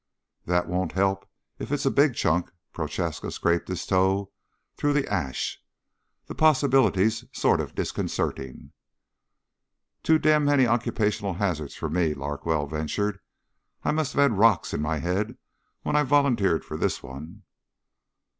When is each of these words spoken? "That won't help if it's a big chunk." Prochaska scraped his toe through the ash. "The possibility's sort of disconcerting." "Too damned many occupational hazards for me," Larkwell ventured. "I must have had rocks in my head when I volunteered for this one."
"That 0.45 0.67
won't 0.67 0.93
help 0.93 1.29
if 1.59 1.71
it's 1.71 1.85
a 1.85 1.91
big 1.91 2.15
chunk." 2.15 2.49
Prochaska 2.73 3.29
scraped 3.29 3.67
his 3.67 3.85
toe 3.85 4.31
through 4.75 4.93
the 4.93 5.07
ash. 5.07 5.59
"The 6.25 6.33
possibility's 6.33 7.23
sort 7.33 7.61
of 7.61 7.75
disconcerting." 7.75 8.71
"Too 10.01 10.17
damned 10.17 10.47
many 10.47 10.65
occupational 10.65 11.35
hazards 11.35 11.75
for 11.75 11.87
me," 11.87 12.15
Larkwell 12.15 12.65
ventured. 12.65 13.19
"I 13.83 13.91
must 13.91 14.13
have 14.13 14.23
had 14.31 14.39
rocks 14.39 14.73
in 14.73 14.81
my 14.81 14.97
head 14.97 15.37
when 15.83 15.95
I 15.95 16.01
volunteered 16.01 16.65
for 16.65 16.77
this 16.77 17.03
one." 17.03 17.43